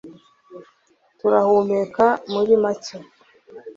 Turahumeka 1.19 2.07
muri 2.31 2.53
make 2.63 2.97